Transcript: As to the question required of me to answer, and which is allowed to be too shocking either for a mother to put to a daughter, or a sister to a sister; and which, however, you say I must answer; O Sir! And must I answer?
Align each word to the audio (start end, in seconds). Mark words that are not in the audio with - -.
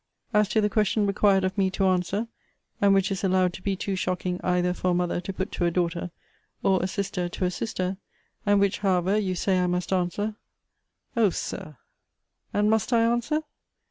As 0.33 0.49
to 0.49 0.61
the 0.61 0.67
question 0.67 1.05
required 1.05 1.43
of 1.43 1.55
me 1.59 1.69
to 1.69 1.85
answer, 1.85 2.27
and 2.81 2.91
which 2.91 3.11
is 3.11 3.23
allowed 3.23 3.53
to 3.53 3.61
be 3.61 3.75
too 3.75 3.95
shocking 3.95 4.39
either 4.43 4.73
for 4.73 4.89
a 4.89 4.93
mother 4.95 5.21
to 5.21 5.31
put 5.31 5.51
to 5.51 5.65
a 5.65 5.69
daughter, 5.69 6.09
or 6.63 6.81
a 6.81 6.87
sister 6.87 7.29
to 7.29 7.45
a 7.45 7.51
sister; 7.51 7.97
and 8.43 8.59
which, 8.59 8.79
however, 8.79 9.15
you 9.19 9.35
say 9.35 9.59
I 9.59 9.67
must 9.67 9.93
answer; 9.93 10.37
O 11.15 11.29
Sir! 11.29 11.77
And 12.51 12.67
must 12.67 12.91
I 12.91 13.01
answer? 13.03 13.43